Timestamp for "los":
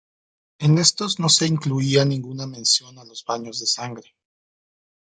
3.05-3.23